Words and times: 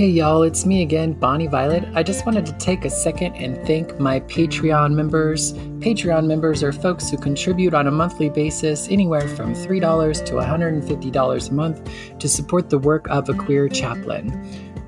Hey 0.00 0.08
y'all, 0.08 0.44
it's 0.44 0.64
me 0.64 0.80
again, 0.80 1.12
Bonnie 1.12 1.46
Violet. 1.46 1.84
I 1.94 2.02
just 2.02 2.24
wanted 2.24 2.46
to 2.46 2.54
take 2.54 2.86
a 2.86 2.88
second 2.88 3.34
and 3.34 3.66
thank 3.66 4.00
my 4.00 4.20
Patreon 4.20 4.94
members. 4.94 5.52
Patreon 5.52 6.26
members 6.26 6.62
are 6.62 6.72
folks 6.72 7.10
who 7.10 7.18
contribute 7.18 7.74
on 7.74 7.86
a 7.86 7.90
monthly 7.90 8.30
basis 8.30 8.88
anywhere 8.88 9.28
from 9.28 9.52
$3 9.52 10.24
to 10.24 10.32
$150 10.32 11.50
a 11.50 11.52
month 11.52 11.90
to 12.18 12.28
support 12.30 12.70
the 12.70 12.78
work 12.78 13.10
of 13.10 13.28
a 13.28 13.34
queer 13.34 13.68
chaplain. 13.68 14.30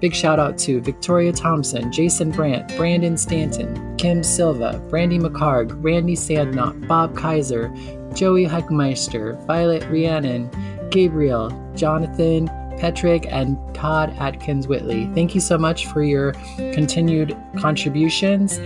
Big 0.00 0.14
shout 0.14 0.38
out 0.38 0.56
to 0.56 0.80
Victoria 0.80 1.30
Thompson, 1.30 1.92
Jason 1.92 2.30
Brandt, 2.30 2.74
Brandon 2.78 3.18
Stanton, 3.18 3.94
Kim 3.98 4.22
Silva, 4.22 4.82
Brandy 4.88 5.18
McCarg, 5.18 5.76
Randy 5.84 6.16
Sandknot, 6.16 6.88
Bob 6.88 7.14
Kaiser, 7.14 7.68
Joey 8.14 8.46
Heckmeister, 8.46 9.38
Violet 9.46 9.84
Rhiannon, 9.90 10.48
Gabriel, 10.88 11.50
Jonathan, 11.74 12.48
Petrick, 12.82 13.26
and 13.30 13.56
Todd 13.76 14.12
Atkins 14.18 14.66
Whitley. 14.66 15.06
Thank 15.14 15.36
you 15.36 15.40
so 15.40 15.56
much 15.56 15.86
for 15.86 16.02
your 16.02 16.32
continued 16.56 17.36
contributions. 17.56 18.58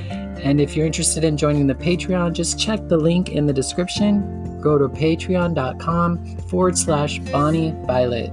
And 0.42 0.58
if 0.58 0.74
you're 0.74 0.86
interested 0.86 1.22
in 1.22 1.36
joining 1.36 1.66
the 1.66 1.74
Patreon, 1.74 2.32
just 2.32 2.58
check 2.58 2.88
the 2.88 2.96
link 2.96 3.28
in 3.28 3.44
the 3.44 3.52
description. 3.52 4.58
Go 4.62 4.78
to 4.78 4.88
patreon.com 4.88 6.38
forward 6.48 6.78
slash 6.78 7.18
Bonnie 7.30 7.74
Violet. 7.84 8.32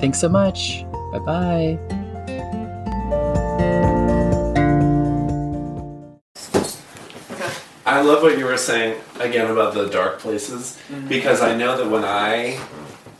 Thanks 0.00 0.20
so 0.20 0.28
much. 0.28 0.84
Bye 1.12 1.18
bye. 1.20 1.78
I 7.84 8.00
love 8.00 8.22
what 8.22 8.38
you 8.38 8.44
were 8.44 8.56
saying 8.56 9.00
again 9.18 9.50
about 9.50 9.74
the 9.74 9.88
dark 9.88 10.18
places 10.18 10.78
Mm-hmm. 10.90 11.08
because 11.08 11.40
I 11.40 11.56
know 11.56 11.76
that 11.76 11.88
when 11.88 12.04
I 12.04 12.60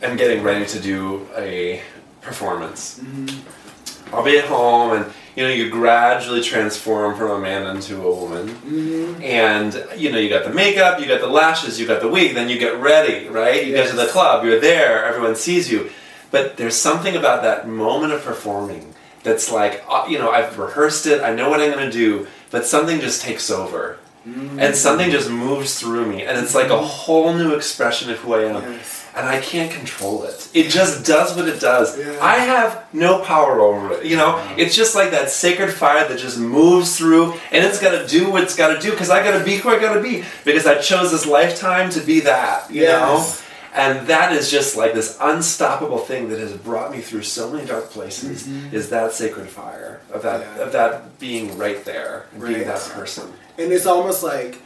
am 0.03 0.15
getting 0.15 0.43
ready 0.43 0.65
to 0.67 0.79
do 0.79 1.27
a 1.35 1.81
performance, 2.23 2.99
Mm-hmm. 2.99 4.15
I'll 4.15 4.23
be 4.23 4.37
at 4.37 4.45
home 4.45 4.93
and 4.93 5.11
you 5.35 5.41
know 5.43 5.49
you 5.49 5.71
gradually 5.71 6.43
transform 6.43 7.17
from 7.17 7.31
a 7.31 7.39
man 7.39 7.75
into 7.75 7.95
a 8.01 8.15
woman, 8.15 8.47
Mm-hmm. 8.49 9.23
and 9.23 9.85
you 9.97 10.11
know 10.11 10.19
you 10.19 10.29
got 10.29 10.43
the 10.43 10.53
makeup, 10.53 10.99
you 10.99 11.07
got 11.07 11.21
the 11.21 11.27
lashes, 11.27 11.79
you 11.79 11.87
got 11.87 12.01
the 12.01 12.07
wig, 12.09 12.35
then 12.35 12.47
you 12.49 12.59
get 12.59 12.75
ready, 12.77 13.27
right? 13.29 13.65
You 13.65 13.73
go 13.73 13.87
to 13.89 13.95
the 13.95 14.05
club, 14.07 14.45
you're 14.45 14.59
there, 14.59 15.03
everyone 15.05 15.35
sees 15.35 15.71
you, 15.71 15.89
but 16.31 16.57
there's 16.57 16.75
something 16.75 17.15
about 17.15 17.41
that 17.43 17.67
moment 17.67 18.13
of 18.13 18.21
performing 18.23 18.93
that's 19.23 19.51
like 19.51 19.83
uh, 19.89 20.05
you 20.07 20.19
know 20.19 20.29
I've 20.29 20.59
rehearsed 20.59 21.07
it, 21.07 21.21
I 21.23 21.33
know 21.33 21.49
what 21.49 21.59
I'm 21.61 21.71
gonna 21.71 21.91
do, 21.91 22.27
but 22.51 22.65
something 22.67 22.99
just 22.99 23.21
takes 23.23 23.49
over 23.49 23.97
Mm. 24.27 24.57
and 24.57 24.73
something 24.73 25.11
just 25.11 25.29
moves 25.29 25.77
through 25.77 26.05
me 26.05 26.23
and 26.23 26.37
it's 26.41 26.55
like 26.55 26.69
a 26.69 26.77
whole 26.81 27.33
new 27.33 27.53
expression 27.55 28.09
of 28.09 28.19
who 28.19 28.33
i 28.35 28.43
am. 28.45 28.55
Yes. 28.71 29.05
and 29.17 29.27
i 29.27 29.41
can't 29.41 29.69
control 29.69 30.23
it. 30.23 30.47
It 30.53 30.69
just 30.69 31.05
does 31.05 31.35
what 31.35 31.45
it 31.49 31.59
does. 31.59 31.99
Yeah. 31.99 32.17
i 32.21 32.35
have 32.35 32.85
no 32.93 33.19
power 33.21 33.59
over 33.59 33.91
it 33.95 34.05
you 34.05 34.15
know? 34.15 34.35
Mm. 34.35 34.59
It's 34.59 34.75
just 34.77 34.95
like 34.95 35.11
that 35.11 35.29
sacred 35.29 35.71
fire 35.73 36.07
that 36.07 36.17
just 36.19 36.39
moves 36.39 36.95
through 36.97 37.33
and 37.51 37.65
it's 37.65 37.81
got 37.81 37.91
to 37.99 38.07
do 38.07 38.31
what 38.31 38.43
it's 38.43 38.55
got 38.55 38.73
to 38.73 38.79
do 38.79 38.91
because 38.91 39.09
i 39.09 39.21
got 39.21 39.37
to 39.37 39.43
be 39.43 39.57
who 39.57 39.67
i 39.69 39.77
got 39.77 39.93
to 39.95 40.01
be 40.01 40.23
because 40.45 40.65
i 40.65 40.75
chose 40.79 41.11
this 41.11 41.25
lifetime 41.25 41.89
to 41.89 41.99
be 41.99 42.21
that 42.21 42.71
you 42.71 42.83
Yes. 42.83 43.01
know 43.01 43.42
and 43.75 44.07
that 44.07 44.31
is 44.31 44.51
just 44.51 44.77
like 44.77 44.93
this 44.93 45.17
unstoppable 45.19 45.97
thing 45.97 46.29
that 46.29 46.39
has 46.39 46.53
brought 46.53 46.91
me 46.91 47.01
through 47.01 47.23
so 47.23 47.51
many 47.51 47.65
dark 47.65 47.89
places 47.89 48.47
is 48.71 48.89
that 48.89 49.11
sacred 49.13 49.49
fire 49.49 50.01
of 50.11 50.21
that 50.21 50.41
Mm-hmm. 50.41 50.57
Yeah. 50.59 50.65
of 50.65 50.71
that 50.73 51.19
being 51.19 51.57
right 51.57 51.83
there 51.85 52.25
and 52.33 52.41
being 52.41 52.67
that 52.67 52.81
person 52.93 53.31
and 53.57 53.71
it's 53.71 53.85
almost 53.85 54.23
like 54.23 54.61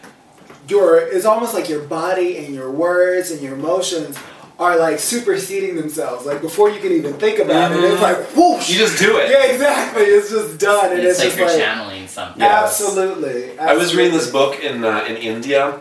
your 0.69 0.97
it's 0.97 1.25
almost 1.25 1.53
like 1.53 1.69
your 1.69 1.83
body 1.83 2.37
and 2.37 2.53
your 2.53 2.71
words 2.71 3.31
and 3.31 3.41
your 3.41 3.53
emotions 3.53 4.17
are 4.59 4.77
like 4.77 4.97
superseding 4.97 5.75
themselves. 5.75 6.25
Like 6.25 6.41
before 6.41 6.69
you 6.71 6.79
can 6.79 6.91
even 6.91 7.13
think 7.13 7.37
about 7.39 7.71
it, 7.71 7.83
it's 7.83 8.01
like 8.01 8.17
whoosh. 8.35 8.69
You 8.69 8.77
just 8.77 8.97
do 8.99 9.17
it. 9.17 9.29
Yeah, 9.29 9.45
exactly. 9.53 10.01
It's 10.03 10.31
just 10.31 10.59
done, 10.59 10.91
and 10.93 10.99
it's, 10.99 11.19
it's, 11.19 11.19
like 11.19 11.27
just 11.27 11.37
you're 11.37 11.47
like 11.47 11.57
channeling 11.57 12.07
something. 12.07 12.41
Yeah. 12.41 12.63
absolutely, 12.63 13.57
I 13.59 13.73
was 13.75 13.95
reading 13.95 14.13
this 14.13 14.31
book 14.31 14.59
in 14.59 14.83
uh, 14.83 15.05
in 15.07 15.15
India, 15.17 15.79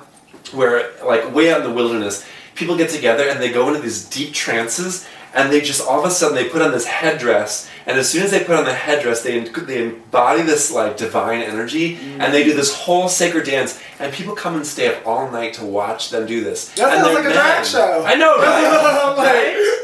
where 0.52 0.90
like 1.04 1.34
way 1.34 1.50
out 1.50 1.62
in 1.62 1.68
the 1.68 1.72
wilderness, 1.74 2.26
people 2.56 2.76
get 2.76 2.90
together 2.90 3.28
and 3.28 3.40
they 3.40 3.52
go 3.52 3.68
into 3.68 3.80
these 3.80 4.04
deep 4.04 4.32
trances, 4.32 5.06
and 5.34 5.52
they 5.52 5.60
just 5.60 5.86
all 5.86 6.00
of 6.00 6.04
a 6.04 6.10
sudden 6.10 6.34
they 6.34 6.48
put 6.48 6.62
on 6.62 6.72
this 6.72 6.86
headdress, 6.86 7.68
and 7.86 7.98
as 7.98 8.08
soon 8.10 8.22
as 8.22 8.30
they 8.30 8.42
put 8.42 8.56
on 8.56 8.64
the 8.64 8.74
headdress, 8.74 9.22
they 9.22 9.38
they 9.40 9.84
embody 9.84 10.42
this 10.42 10.72
like 10.72 10.96
divine 10.96 11.42
energy, 11.42 11.96
mm. 11.96 12.20
and 12.20 12.32
they 12.34 12.42
do 12.42 12.54
this 12.54 12.74
whole 12.74 13.08
sacred 13.08 13.46
dance, 13.46 13.80
and 14.00 14.12
people 14.12 14.34
come 14.34 14.56
and 14.56 14.66
stay 14.66 14.88
up 14.88 15.06
all 15.06 15.30
night 15.30 15.54
to 15.54 15.64
watch 15.64 16.10
them 16.10 16.26
do 16.26 16.42
this. 16.42 16.70
That 16.70 16.94
and 16.94 17.04
sounds 17.04 17.14
like 17.14 17.24
a 17.26 17.32
drag 17.32 17.64
show. 17.64 18.04
I 18.04 18.14
know, 18.14 18.36
right? 18.38 19.16
Like- 19.16 19.76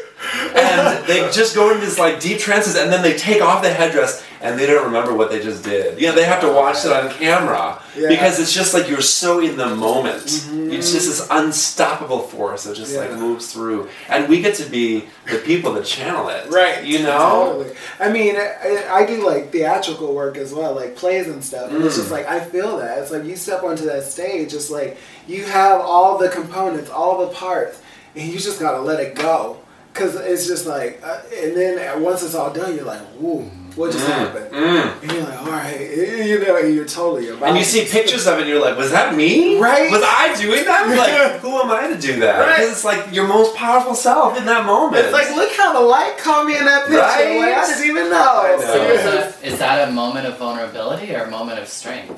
and 0.55 1.05
they 1.07 1.31
just 1.33 1.55
go 1.55 1.71
into 1.71 1.85
these 1.85 1.99
like 1.99 2.21
deep 2.21 2.39
trances 2.39 2.77
and 2.77 2.93
then 2.93 3.03
they 3.03 3.17
take 3.17 3.43
off 3.43 3.63
the 3.63 3.73
headdress 3.73 4.25
and 4.43 4.59
they 4.59 4.67
don't 4.67 4.85
remember 4.85 5.15
what 5.15 5.31
they 5.31 5.41
just 5.41 5.63
did. 5.65 6.01
You 6.01 6.09
know, 6.09 6.15
they 6.15 6.25
have 6.25 6.41
to 6.41 6.49
watch 6.53 6.85
it 6.85 6.93
on 6.93 7.11
camera 7.11 7.81
Yeah. 7.97 8.09
because 8.09 8.41
it's 8.41 8.53
just 8.53 8.75
like 8.75 8.89
you're 8.89 9.01
so 9.01 9.41
in 9.41 9.57
the 9.57 9.69
moment. 9.75 10.25
It's 10.25 10.91
just 10.93 11.07
this 11.07 11.27
unstoppable 11.31 12.21
force 12.21 12.65
that 12.65 12.77
just 12.77 12.95
like 12.97 13.13
moves 13.13 13.53
through, 13.53 13.89
and 14.09 14.29
we 14.29 14.41
get 14.43 14.55
to 14.57 14.65
be 14.69 15.05
the 15.31 15.39
people 15.39 15.73
that 15.75 15.85
channel 15.85 16.29
it. 16.29 16.51
Right. 16.51 16.85
You 16.85 17.03
know. 17.05 17.59
Totally. 17.63 17.77
I 18.01 18.11
mean, 18.11 18.37
I, 18.37 18.89
I 18.91 19.07
do 19.07 19.25
like 19.27 19.53
theatrical 19.53 20.15
work 20.15 20.37
as 20.37 20.53
well, 20.53 20.75
like 20.75 20.97
plays 20.97 21.29
and 21.29 21.43
stuff. 21.45 21.71
And 21.71 21.85
it's 21.85 21.97
just 21.97 22.09
Mm. 22.09 22.13
like, 22.13 22.27
I 22.27 22.41
feel 22.41 22.79
that. 22.79 22.99
It's 22.99 23.11
like 23.11 23.25
you 23.25 23.37
step 23.37 23.63
onto 23.63 23.85
that 23.87 24.05
stage, 24.05 24.53
it's 24.55 24.71
like 24.71 24.97
you 25.29 25.45
have 25.45 25.81
all 25.81 26.19
the 26.19 26.29
components, 26.29 26.91
all 26.91 27.25
the 27.27 27.33
parts, 27.33 27.81
and 28.17 28.29
you 28.29 28.39
just 28.39 28.59
gotta 28.59 28.81
let 28.81 28.99
it 29.01 29.15
go. 29.15 29.59
Because 29.93 30.15
it's 30.17 30.47
just 30.47 30.67
like, 30.67 31.01
uh, 31.05 31.21
and 31.37 31.55
then 31.55 32.03
once 32.03 32.23
it's 32.23 32.35
all 32.35 32.51
done, 32.51 32.75
you're 32.75 32.87
like, 32.87 33.03
whoa, 33.21 33.49
what 33.77 33.93
just 33.93 34.05
mm, 34.05 34.09
happened? 34.09 34.51
Mm. 34.53 35.03
And 35.03 35.13
you're 35.13 35.23
like, 35.23 35.39
all 35.41 35.47
right, 35.47 35.75
eh, 35.75 36.25
you 36.25 36.39
know, 36.41 36.59
you're 36.59 36.85
totally 36.85 37.29
about 37.29 37.49
And 37.49 37.59
you 37.59 37.65
see 37.65 37.87
pictures 37.87 38.27
of 38.27 38.39
it, 38.39 38.43
and 38.43 38.49
you're 38.51 38.61
like, 38.61 38.77
"Was 38.77 38.91
that 38.91 39.15
me? 39.15 39.59
Right. 39.59 39.91
Was 39.91 40.03
I 40.05 40.35
doing 40.41 40.65
that? 40.65 40.83
Like, 41.03 41.41
who 41.41 41.61
am 41.61 41.71
I 41.71 41.89
to 41.89 41.99
do 41.99 42.21
that? 42.21 42.39
Right. 42.39 42.57
Because 42.57 42.73
it's 42.73 42.85
like 42.85 43.13
your 43.13 43.27
most 43.27 43.57
powerful 43.57 43.95
self 43.95 44.37
in 44.37 44.45
that 44.47 44.67
moment. 44.67 45.05
It's 45.05 45.13
like, 45.13 45.35
look 45.35 45.53
how 45.53 45.73
the 45.73 45.81
light 45.81 46.19
caught 46.19 46.47
me 46.47 46.57
in 46.57 46.65
that 46.65 46.83
picture. 46.87 46.99
Right? 46.99 47.39
Like, 47.39 47.55
I 47.55 47.67
didn't 47.67 47.91
even 47.91 48.11
know. 48.11 48.43
I 48.45 48.57
know. 48.57 48.61
So 48.61 48.83
is 48.91 49.03
that, 49.05 49.45
is 49.45 49.59
that 49.59 49.89
a 49.89 49.93
moment 49.93 50.27
of 50.27 50.39
vulnerability 50.39 51.15
or 51.15 51.23
a 51.25 51.31
moment 51.31 51.59
of 51.59 51.69
strength? 51.69 52.11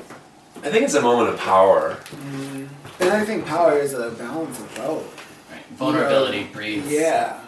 I 0.63 0.69
think 0.69 0.83
it's 0.83 0.93
a 0.95 1.01
moment 1.01 1.29
of 1.29 1.37
power. 1.39 1.97
Mm. 2.11 2.67
And 2.99 3.09
I 3.09 3.23
think 3.25 3.45
power 3.45 3.77
is 3.77 3.93
a 3.93 4.11
balance 4.11 4.59
of 4.59 4.75
both. 4.75 5.49
Right? 5.51 5.65
Vulnerability 5.77 6.45
breeds 6.45 6.87
Yeah. 6.91 7.39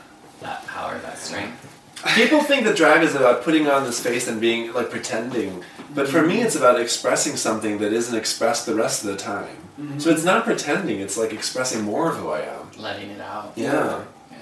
that 0.42 0.66
power, 0.68 0.98
that 1.00 1.18
strength. 1.18 1.67
People 2.16 2.42
think 2.44 2.64
that 2.66 2.76
drag 2.78 3.04
is 3.04 3.16
about 3.16 3.44
putting 3.44 3.68
on 3.68 3.84
this 3.84 4.00
face 4.00 4.28
and 4.28 4.40
being 4.40 4.72
like 4.74 4.90
pretending, 4.92 5.64
but 5.96 6.08
for 6.08 6.22
me, 6.22 6.42
it's 6.42 6.56
about 6.56 6.80
expressing 6.80 7.36
something 7.36 7.80
that 7.80 7.92
isn't 7.92 8.16
expressed 8.16 8.66
the 8.68 8.76
rest 8.76 9.04
of 9.04 9.10
the 9.10 9.18
time. 9.18 9.58
Mm-hmm. 9.80 10.00
So 10.00 10.12
it's 10.12 10.24
not 10.24 10.44
pretending; 10.44 11.00
it's 11.00 11.18
like 11.18 11.34
expressing 11.34 11.84
more 11.84 12.10
of 12.12 12.18
who 12.18 12.30
I 12.30 12.42
am. 12.42 12.70
Letting 12.78 13.10
it 13.10 13.20
out. 13.22 13.54
Yeah. 13.56 14.04
Yeah. 14.32 14.38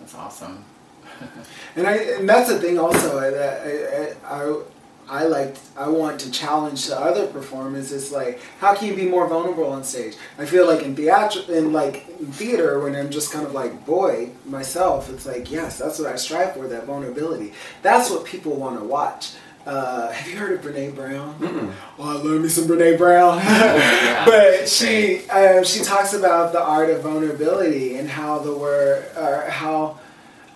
That's 0.00 0.14
awesome. 0.14 0.64
And 1.76 1.86
I 1.86 1.94
and 1.94 2.28
that's 2.28 2.48
the 2.52 2.58
thing 2.58 2.78
also 2.78 3.18
I- 3.18 3.30
that 3.30 3.66
I, 3.66 4.34
I, 4.36 4.42
I 4.42 4.62
I 5.08 5.24
like 5.24 5.56
I 5.76 5.88
want 5.88 6.20
to 6.20 6.30
challenge 6.30 6.86
the 6.86 6.98
other 6.98 7.26
performers 7.26 7.92
is 7.92 8.12
like 8.12 8.40
how 8.58 8.74
can 8.74 8.88
you 8.88 8.94
be 8.94 9.06
more 9.06 9.26
vulnerable 9.26 9.66
on 9.66 9.84
stage? 9.84 10.16
I 10.38 10.44
feel 10.44 10.66
like 10.66 10.82
in 10.82 10.94
theater 10.94 11.40
in 11.52 11.72
like 11.72 12.08
in 12.20 12.26
theater 12.32 12.80
when 12.80 12.94
I'm 12.94 13.10
just 13.10 13.32
kind 13.32 13.46
of 13.46 13.52
like 13.52 13.86
boy 13.86 14.30
myself, 14.44 15.10
it's 15.10 15.26
like 15.26 15.50
yes, 15.50 15.78
that's 15.78 15.98
what 15.98 16.12
I 16.12 16.16
strive 16.16 16.54
for 16.54 16.68
that 16.68 16.84
vulnerability. 16.84 17.54
That's 17.82 18.10
what 18.10 18.24
people 18.24 18.54
want 18.56 18.78
to 18.78 18.84
watch. 18.84 19.32
Uh, 19.66 20.10
have 20.10 20.26
you 20.26 20.38
heard 20.38 20.52
of 20.52 20.64
Brene 20.64 20.94
Brown? 20.94 21.38
Mm-mm. 21.38 21.72
Oh, 21.98 22.08
I 22.08 22.22
love 22.22 22.40
me 22.40 22.48
some 22.48 22.64
Brene 22.64 22.96
Brown. 22.96 23.38
But 24.24 24.68
she 24.68 25.28
um, 25.28 25.64
she 25.64 25.80
talks 25.82 26.12
about 26.14 26.52
the 26.52 26.62
art 26.62 26.90
of 26.90 27.02
vulnerability 27.02 27.96
and 27.96 28.08
how 28.08 28.38
the 28.38 28.54
word 28.54 29.04
or 29.16 29.48
how 29.50 29.98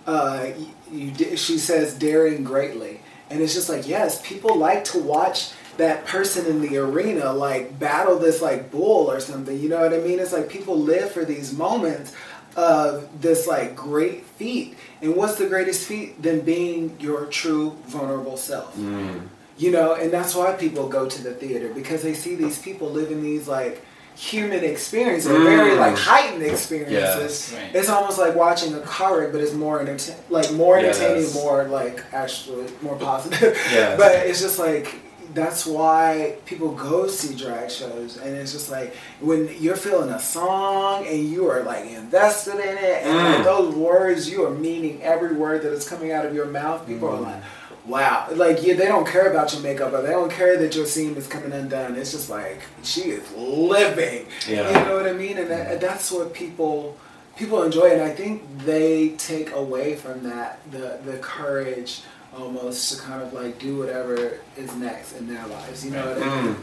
uh, 0.07 0.49
you, 0.91 1.13
you 1.19 1.37
she 1.37 1.59
says 1.59 1.95
daring 1.95 2.45
greatly, 2.45 2.92
and 3.33 3.41
it's 3.41 3.55
just 3.55 3.69
like 3.69 3.89
yes, 3.89 4.21
people 4.27 4.57
like 4.57 4.85
to 4.85 4.99
watch 4.99 5.53
that 5.79 6.05
person 6.05 6.47
in 6.47 6.61
the 6.61 6.77
arena 6.77 7.33
like 7.33 7.79
battle 7.79 8.19
this 8.19 8.43
like 8.43 8.71
bull 8.71 9.11
or 9.11 9.21
something. 9.21 9.59
You 9.59 9.69
know 9.71 9.81
what 9.81 9.95
I 9.95 9.99
mean? 9.99 10.21
It's 10.21 10.33
like 10.33 10.49
people 10.49 10.79
live 10.79 11.11
for 11.11 11.25
these 11.25 11.53
moments 11.53 12.13
of 12.57 13.23
this 13.23 13.47
like 13.47 13.75
great 13.75 14.25
feat. 14.27 14.77
And 15.01 15.17
what's 15.17 15.37
the 15.37 15.47
greatest 15.47 15.87
feat 15.87 16.23
than 16.23 16.41
being 16.41 16.97
your 17.01 17.27
true 17.27 17.71
vulnerable 17.87 18.37
self? 18.37 18.77
Mm. 18.77 19.29
You 19.57 19.71
know, 19.71 19.95
and 19.95 20.13
that's 20.13 20.35
why 20.35 20.53
people 20.53 20.89
go 20.89 21.09
to 21.09 21.23
the 21.23 21.33
theater 21.33 21.73
because 21.73 22.03
they 22.03 22.15
see 22.15 22.35
these 22.35 22.61
people 22.61 22.91
living 22.91 23.23
these 23.23 23.49
like 23.49 23.83
human 24.17 24.63
experiences, 24.65 25.31
or 25.31 25.41
very 25.41 25.71
Mm. 25.73 25.79
like 25.81 25.97
heightened 25.97 26.43
experiences. 26.43 27.53
Yes. 27.53 27.53
Right. 27.55 27.75
It's 27.75 27.89
almost 27.89 28.19
like 28.19 28.35
watching 28.35 28.75
a 28.75 28.81
car 28.81 29.19
wreck, 29.21 29.33
but 29.33 29.41
it's 29.41 29.53
more 29.55 29.81
entertain, 29.81 30.17
like 30.31 30.51
more 30.53 30.79
Yes. 30.79 31.01
entertaining, 31.01 31.33
more 31.35 31.65
like 31.65 32.03
actually 32.13 32.67
more 32.83 32.97
positive. 32.97 33.57
Yes. 33.73 33.99
but 34.03 34.13
it's 34.27 34.41
just 34.41 34.59
like 34.59 34.95
that's 35.35 35.65
why 35.65 36.35
people 36.45 36.73
go 36.73 37.07
see 37.07 37.35
drag 37.35 37.71
shows, 37.71 38.19
and 38.23 38.37
it's 38.37 38.53
just 38.53 38.71
like 38.71 38.95
when 39.21 39.49
you're 39.59 39.77
feeling 39.77 40.11
a 40.11 40.21
song 40.21 41.07
and 41.07 41.25
you 41.27 41.49
are 41.49 41.63
like 41.63 41.87
invested 41.87 42.55
in 42.57 42.77
it, 42.77 43.03
and 43.07 43.17
like, 43.17 43.39
Mm. 43.39 43.45
those 43.45 43.75
words 43.75 44.29
you 44.29 44.45
are 44.45 44.51
meaning 44.51 45.01
every 45.03 45.33
word 45.35 45.63
that 45.63 45.73
is 45.73 45.89
coming 45.89 46.13
out 46.13 46.27
of 46.27 46.35
your 46.35 46.45
mouth. 46.47 46.87
People 46.87 47.09
are 47.09 47.17
Mm. 47.17 47.23
like, 47.25 47.43
wow, 47.87 48.29
like 48.33 48.63
yeah, 48.63 48.75
they 48.75 48.87
don't 48.87 49.07
care 49.07 49.31
about 49.31 49.53
your 49.53 49.63
makeup 49.63 49.93
or 49.93 50.03
they 50.03 50.11
don't 50.11 50.31
care 50.31 50.57
that 50.59 50.75
your 50.75 50.87
seam 50.87 51.17
is 51.17 51.27
coming 51.27 51.53
undone. 51.53 51.97
It's 51.97 52.13
just 52.13 52.31
like 52.31 52.61
she 52.83 53.03
is 53.11 53.31
living. 53.35 54.27
Yeah. 54.49 54.69
You 54.69 54.87
know 54.87 54.97
what 54.97 55.07
I 55.07 55.13
mean? 55.13 55.39
And 55.39 55.51
that, 55.51 55.81
that's 55.81 56.11
what 56.11 56.33
people 56.33 56.97
people 57.37 57.63
enjoy, 57.63 57.91
and 57.93 58.03
I 58.03 58.11
think 58.11 58.43
they 58.65 59.11
take 59.11 59.53
away 59.53 59.97
from 59.97 60.23
that 60.25 60.61
the 60.71 60.99
the 61.05 61.19
courage 61.19 62.03
almost 62.37 62.93
to 62.93 63.03
kind 63.03 63.23
of 63.23 63.33
like 63.33 63.59
do 63.59 63.79
whatever 63.79 64.39
is 64.57 64.75
next 64.77 65.13
in 65.15 65.29
their 65.33 65.47
lives. 65.47 65.85
You 65.85 65.91
know 65.93 66.07
what 66.07 66.23
I 66.23 66.43
mean? 66.43 66.55
Mm. 66.55 66.63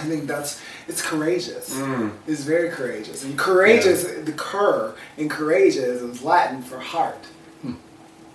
I 0.00 0.04
think 0.04 0.26
that's 0.26 0.60
it's 0.86 1.02
courageous. 1.02 1.74
Mm. 1.74 2.12
It's 2.26 2.44
very 2.44 2.70
courageous, 2.70 3.24
and 3.24 3.38
courageous. 3.38 4.04
The 4.04 4.32
cur 4.32 4.94
in 5.16 5.28
courageous 5.28 6.02
is 6.02 6.22
Latin 6.22 6.62
for 6.62 6.78
heart, 6.78 7.24
Hmm. 7.62 7.74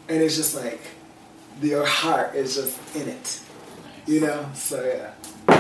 and 0.10 0.22
it's 0.22 0.36
just 0.36 0.56
like 0.56 0.82
your 1.62 1.86
heart 1.86 2.36
is 2.36 2.56
just 2.56 2.78
in 2.96 3.08
it. 3.08 3.40
You 4.06 4.22
know, 4.22 4.46
so 4.54 4.84
yeah, 4.84 5.12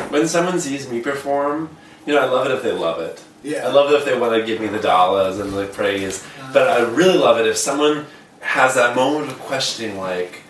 When 0.10 0.28
someone 0.28 0.60
sees 0.60 0.90
me 0.90 1.00
perform, 1.00 1.69
you 2.06 2.13
know, 2.13 2.22
I 2.22 2.25
love 2.25 2.48
it 2.48 2.51
if 2.54 2.63
they 2.63 2.72
love 2.74 3.00
it. 3.00 3.22
yeah. 3.42 3.68
I 3.68 3.72
love 3.72 3.92
it 3.92 3.95
if 3.95 4.06
they 4.06 4.18
want 4.19 4.34
to 4.34 4.45
give 4.45 4.60
me 4.60 4.68
the 4.68 4.80
dollars 4.80 5.40
and 5.40 5.54
the 5.54 5.66
praise. 5.66 6.24
But 6.51 6.68
I 6.69 6.81
really 6.84 7.18
love 7.18 7.40
it 7.40 7.48
if 7.48 7.56
someone 7.57 8.06
has 8.42 8.75
that 8.75 8.95
moment 8.95 9.31
of 9.31 9.40
questioning, 9.40 9.98
like, 9.98 10.42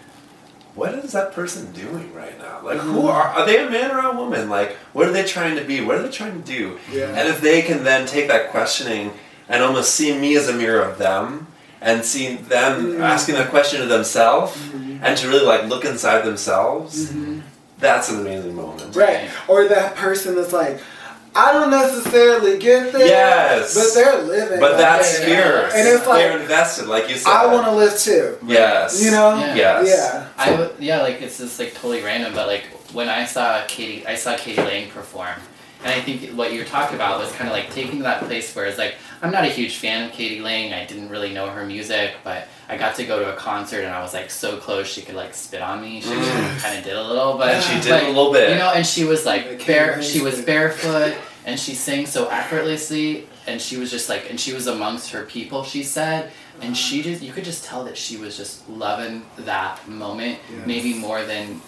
what 0.74 0.96
is 0.96 1.12
that 1.12 1.34
person 1.34 1.72
doing 1.72 2.12
right 2.16 2.36
now? 2.40 2.62
Like, 2.64 2.80
who 2.80 3.02
Mhm. 3.04 3.14
are 3.14 3.22
are 3.36 3.46
they 3.46 3.64
a 3.64 3.70
man 3.70 3.92
or 3.92 4.00
a 4.00 4.12
woman? 4.14 4.50
Like, 4.50 4.76
what 4.94 5.08
are 5.08 5.12
they 5.12 5.24
trying 5.24 5.56
to 5.58 5.64
be? 5.64 5.82
What 5.82 5.98
are 5.98 6.02
they 6.02 6.10
trying 6.10 6.42
to 6.42 6.48
do? 6.52 6.80
Yeah. 6.92 7.10
And 7.10 7.28
if 7.30 7.42
they 7.42 7.62
can 7.62 7.84
then 7.84 8.08
take 8.08 8.28
that 8.30 8.50
questioning 8.50 9.14
and 9.48 9.62
almost 9.62 9.94
see 9.94 10.18
me 10.18 10.36
as 10.36 10.50
a 10.50 10.54
mirror 10.54 10.82
of 10.82 10.98
them, 10.98 11.46
and 11.80 12.04
see 12.06 12.38
them 12.38 12.96
Mm. 12.96 13.02
asking 13.02 13.36
that 13.36 13.50
question 13.52 13.82
to 13.82 13.86
themselves, 13.86 14.54
Mhm. 14.58 14.93
And 15.04 15.18
to 15.18 15.28
really 15.28 15.46
like 15.46 15.66
look 15.68 15.86
inside 15.86 16.22
themselves, 16.24 17.10
Mhm. 17.12 17.42
that's 17.80 18.10
an 18.10 18.20
amazing 18.22 18.56
moment. 18.56 18.96
Right. 18.96 19.30
Or 19.48 19.68
that 19.68 19.96
person 19.96 20.36
that's 20.36 20.54
like, 20.54 20.80
I 21.36 21.52
don't 21.52 21.72
necessarily 21.72 22.60
get 22.60 22.94
there. 22.94 23.08
Yes. 23.08 23.74
But 23.74 23.94
they're 23.96 24.22
living. 24.22 24.60
But 24.60 24.74
like 24.74 24.80
that's 24.82 25.20
it. 25.20 25.26
fierce. 25.26 25.74
And 25.74 25.88
it's 25.88 26.06
like, 26.08 26.20
they're 26.20 26.40
invested, 26.40 26.86
like 26.88 27.10
you 27.10 27.16
said. 27.16 27.32
I 27.32 27.48
want 27.48 27.66
to 27.66 27.72
live 27.72 27.98
too. 27.98 28.38
Yes. 28.46 29.02
You 29.04 29.12
know? 29.12 29.36
Yeah. 29.38 29.56
Yes. 29.56 29.88
Yeah. 29.88 30.26
I 30.38 30.50
w- 30.52 30.70
yeah, 30.80 31.02
like 31.02 31.22
it's 31.22 31.40
just 31.40 31.58
like 31.60 31.74
totally 31.74 32.02
random, 32.04 32.34
but 32.36 32.48
like 32.48 32.64
when 32.94 33.10
I 33.10 33.26
saw 33.26 33.62
Katie, 33.68 34.06
I 34.06 34.14
saw 34.16 34.36
k.d. 34.38 34.62
lang 34.62 34.92
perform, 34.92 35.34
and 35.84 35.92
I 35.92 36.00
think 36.02 36.30
what 36.38 36.54
you 36.54 36.60
were 36.60 36.66
talking 36.66 36.96
about 36.96 37.20
was 37.20 37.32
kind 37.32 37.50
of 37.50 37.56
like 37.56 37.74
taking 37.74 38.00
that 38.04 38.20
place 38.26 38.56
where 38.56 38.66
it's 38.66 38.78
like 38.78 38.94
I'm 39.24 39.32
not 39.32 39.46
a 39.46 39.48
huge 39.50 39.78
fan 39.78 40.06
of 40.06 40.12
k.d. 40.12 40.42
lang. 40.42 40.74
I 40.74 40.86
didn't 40.86 41.08
really 41.10 41.34
know 41.34 41.48
her 41.50 41.66
music, 41.66 42.16
but 42.26 42.48
I 42.68 42.76
got 42.78 42.96
to 42.98 43.06
go 43.06 43.20
to 43.20 43.34
a 43.34 43.38
concert 43.38 43.80
and 43.86 43.94
I 43.94 44.02
was 44.02 44.14
like 44.14 44.30
so 44.30 44.58
close 44.58 44.86
she 44.88 45.02
could 45.02 45.16
like 45.16 45.34
spit 45.34 45.62
on 45.62 45.82
me. 45.82 46.02
She 46.02 46.10
Mm. 46.10 46.62
kind 46.62 46.78
of 46.78 46.84
did 46.84 46.96
a 46.96 47.02
little, 47.04 47.38
but 47.38 47.56
And 47.56 47.64
she 47.64 47.76
did 47.80 47.90
but, 48.02 48.04
a 48.04 48.08
little 48.08 48.34
bit. 48.34 48.50
You 48.50 48.58
know, 48.58 48.72
and 48.74 48.86
she 48.86 49.06
was 49.06 49.26
like 49.26 49.66
bare. 49.66 50.02
She 50.02 50.20
was 50.22 50.42
barefoot 50.42 51.16
and 51.46 51.58
she 51.60 51.74
sang 51.74 52.06
so 52.06 52.28
effortlessly, 52.30 53.28
and 53.48 53.62
she 53.62 53.78
was 53.78 53.90
just 53.92 54.08
like, 54.10 54.30
and 54.30 54.40
she 54.40 54.54
was 54.54 54.68
amongst 54.68 55.12
her 55.12 55.24
people. 55.24 55.64
She 55.64 55.84
said, 55.84 56.32
and 56.62 56.76
she 56.76 57.02
just 57.02 57.22
you 57.22 57.32
could 57.34 57.46
just 57.46 57.64
tell 57.66 57.84
that 57.86 57.98
she 57.98 58.18
was 58.18 58.36
just 58.38 58.68
loving 58.70 59.26
that 59.40 59.88
moment 59.88 60.38
Yes. 60.52 60.68
maybe 60.68 60.94
more 60.94 61.24
than 61.24 61.62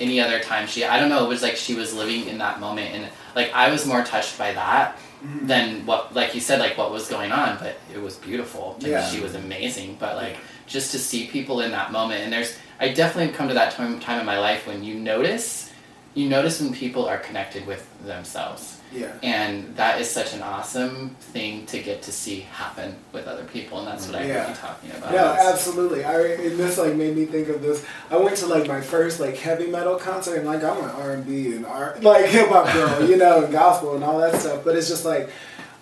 any 0.00 0.18
other 0.18 0.40
time 0.40 0.66
she 0.66 0.82
i 0.82 0.98
don't 0.98 1.10
know 1.10 1.22
it 1.26 1.28
was 1.28 1.42
like 1.42 1.56
she 1.56 1.74
was 1.74 1.92
living 1.92 2.26
in 2.26 2.38
that 2.38 2.58
moment 2.58 2.88
and 2.94 3.06
like 3.36 3.52
i 3.52 3.70
was 3.70 3.84
more 3.84 4.02
touched 4.02 4.38
by 4.38 4.50
that 4.54 4.96
Mhm. 5.22 5.46
than 5.46 5.86
what 5.86 6.14
like 6.14 6.34
you 6.34 6.40
said 6.40 6.58
like 6.60 6.78
what 6.78 6.90
was 6.90 7.08
going 7.08 7.30
on 7.32 7.58
but 7.58 7.76
it 7.94 8.00
was 8.00 8.16
beautiful 8.16 8.76
like 8.80 8.90
Yeah. 8.90 9.06
she 9.10 9.20
was 9.20 9.34
amazing 9.34 9.96
but 10.00 10.16
like 10.16 10.36
just 10.66 10.92
to 10.92 10.98
see 10.98 11.26
people 11.26 11.60
in 11.60 11.70
that 11.72 11.92
moment 11.92 12.22
and 12.24 12.32
there's 12.32 12.56
i 12.80 12.88
definitely 12.88 13.32
come 13.34 13.48
to 13.48 13.54
that 13.54 13.72
time, 13.72 14.00
time 14.00 14.18
in 14.18 14.24
my 14.26 14.38
life 14.38 14.66
when 14.66 14.82
you 14.82 14.94
notice 14.94 15.70
you 16.14 16.28
notice 16.28 16.60
when 16.60 16.72
people 16.72 17.04
are 17.06 17.18
connected 17.18 17.66
with 17.66 17.86
themselves 18.04 18.78
Yeah. 18.92 19.12
and 19.22 19.76
that 19.76 20.00
is 20.00 20.10
such 20.10 20.34
an 20.34 20.42
awesome 20.42 21.10
thing 21.20 21.64
to 21.66 21.80
get 21.80 22.02
to 22.02 22.12
see 22.12 22.40
happen 22.40 22.96
with 23.12 23.26
other 23.28 23.44
people 23.44 23.78
and 23.78 23.86
that's 23.86 24.06
what 24.08 24.16
i 24.16 24.24
Yeah. 24.24 24.42
heard 24.44 24.48
you 24.50 24.54
talking 24.56 24.90
about 24.90 25.12
No, 25.12 25.50
absolutely. 25.50 26.04
I 26.04 26.20
and 26.20 26.58
this 26.58 26.76
like 26.78 26.94
made 26.94 27.16
me 27.16 27.24
think 27.26 27.48
of 27.48 27.62
this. 27.62 27.84
I 28.10 28.16
went 28.16 28.36
to 28.38 28.46
like 28.46 28.66
my 28.66 28.80
first 28.80 29.20
like 29.20 29.36
heavy 29.36 29.66
metal 29.68 29.96
concert, 29.96 30.36
and 30.38 30.46
like 30.46 30.62
I'm 30.64 30.78
an 30.82 30.90
R 30.90 31.12
and 31.12 31.26
B 31.26 31.54
and 31.54 31.64
R 31.66 31.96
like 32.02 32.24
hip 32.34 32.48
hop 32.48 32.72
girl, 32.72 33.08
you 33.08 33.16
know, 33.16 33.44
and 33.44 33.52
gospel 33.52 33.94
and 33.94 34.02
all 34.02 34.18
that 34.18 34.40
stuff. 34.40 34.64
But 34.64 34.76
it's 34.76 34.88
just 34.88 35.04
like 35.04 35.30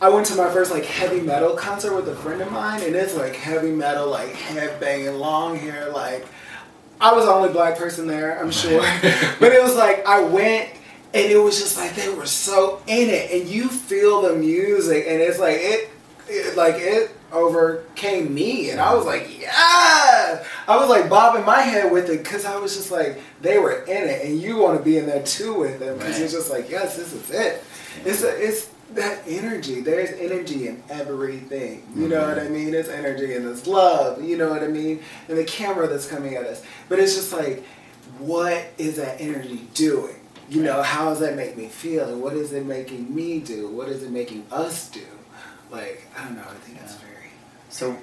I 0.00 0.08
went 0.10 0.26
to 0.26 0.36
my 0.36 0.50
first 0.50 0.70
like 0.70 0.84
heavy 0.84 1.20
metal 1.20 1.54
concert 1.54 1.94
with 1.94 2.08
a 2.08 2.14
friend 2.16 2.40
of 2.42 2.52
mine, 2.52 2.82
and 2.82 2.94
it's 2.94 3.14
like 3.16 3.34
heavy 3.34 3.70
metal, 3.72 4.08
like 4.10 4.30
head 4.34 4.78
banging, 4.80 5.14
long 5.14 5.56
hair, 5.56 5.90
like. 5.90 6.26
I 7.00 7.12
was 7.14 7.26
the 7.26 7.32
only 7.32 7.50
black 7.50 7.78
person 7.78 8.08
there, 8.08 8.40
I'm 8.40 8.50
sure. 8.50 8.80
but 9.38 9.52
it 9.52 9.62
was 9.62 9.76
like 9.76 10.04
I 10.04 10.20
went 10.20 10.68
and 11.14 11.32
it 11.32 11.38
was 11.38 11.58
just 11.58 11.76
like 11.76 11.94
they 11.94 12.08
were 12.08 12.26
so 12.26 12.82
in 12.86 13.08
it 13.08 13.30
and 13.30 13.48
you 13.48 13.68
feel 13.68 14.22
the 14.22 14.34
music 14.34 15.04
and 15.08 15.20
it's 15.20 15.38
like 15.38 15.56
it, 15.58 15.90
it 16.28 16.56
like 16.56 16.74
it 16.76 17.10
overcame 17.32 18.32
me 18.32 18.70
and 18.70 18.80
I 18.80 18.94
was 18.94 19.04
like, 19.04 19.40
yeah. 19.40 20.44
I 20.66 20.76
was 20.76 20.88
like 20.88 21.08
bobbing 21.08 21.44
my 21.44 21.60
head 21.60 21.92
with 21.92 22.08
it 22.08 22.22
because 22.22 22.44
I 22.44 22.56
was 22.56 22.76
just 22.76 22.90
like 22.90 23.20
they 23.40 23.58
were 23.58 23.82
in 23.84 24.08
it 24.08 24.26
and 24.26 24.40
you 24.40 24.58
want 24.58 24.78
to 24.78 24.84
be 24.84 24.98
in 24.98 25.06
there 25.06 25.22
too 25.22 25.54
with 25.58 25.78
them 25.78 25.96
because 25.96 26.12
Right. 26.12 26.20
you're 26.20 26.28
just 26.28 26.50
like, 26.50 26.70
yes, 26.70 26.96
this 26.96 27.12
is 27.12 27.30
it. 27.30 27.64
It's 28.04 28.22
a, 28.22 28.46
it's 28.46 28.70
that 28.94 29.22
energy. 29.26 29.80
There's 29.80 30.10
energy 30.18 30.68
in 30.68 30.82
everything. 30.88 31.86
You 31.94 32.08
know 32.08 32.26
what 32.26 32.38
mm-hmm. 32.38 32.46
I 32.46 32.50
mean? 32.50 32.74
It's 32.74 32.88
energy 32.88 33.34
and 33.34 33.46
there's 33.46 33.66
love. 33.66 34.22
You 34.22 34.36
know 34.36 34.50
what 34.50 34.62
I 34.62 34.68
mean? 34.68 35.00
And 35.28 35.36
the 35.36 35.44
camera 35.44 35.86
that's 35.86 36.06
coming 36.06 36.36
at 36.36 36.44
us. 36.44 36.62
But 36.88 36.98
it's 36.98 37.14
just 37.14 37.32
like, 37.32 37.64
what 38.18 38.66
is 38.78 38.96
that 38.96 39.20
energy 39.20 39.66
doing? 39.74 40.16
You 40.50 40.62
know, 40.62 40.82
how 40.82 41.10
does 41.10 41.20
that 41.20 41.36
make 41.36 41.56
me 41.56 41.66
feel? 41.66 42.08
And 42.08 42.22
what 42.22 42.32
is 42.34 42.52
it 42.52 42.64
making 42.64 43.14
me 43.14 43.38
do? 43.40 43.68
What 43.68 43.88
is 43.88 44.02
it 44.02 44.10
making 44.10 44.46
us 44.50 44.88
do? 44.88 45.02
Like, 45.70 46.06
I 46.18 46.24
don't 46.24 46.36
know. 46.36 46.42
I 46.42 46.54
think 46.64 46.78
it's 46.82 46.94
Yeah. 46.94 46.98
very. 47.00 47.30
So, 47.68 47.96